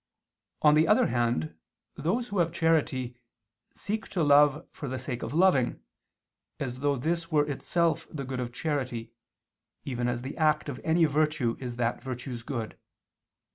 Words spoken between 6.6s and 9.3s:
though this were itself the good of charity,